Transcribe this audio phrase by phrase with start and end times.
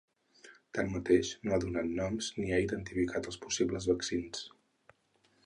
[0.77, 4.43] Tanmateix, no ha donat noms ni ha identificat els possibles vaccins.